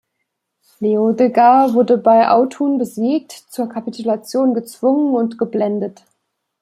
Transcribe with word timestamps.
Leodegar 0.79 1.75
wurde 1.75 1.99
bei 1.99 2.27
Autun 2.31 2.79
besiegt, 2.79 3.33
zur 3.33 3.69
Kapitulation 3.69 4.55
gezwungen 4.55 5.13
und 5.13 5.37
geblendet. 5.37 6.07